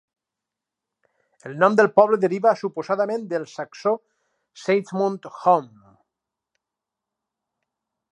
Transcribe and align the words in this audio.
El 1.49 1.57
nom 1.63 1.75
del 1.79 1.89
poble 1.99 2.17
deriva 2.23 2.53
suposadament 2.61 3.27
del 3.33 3.45
saxó 3.51 3.93
"Seizmond's 4.63 5.31
Home". 5.35 5.93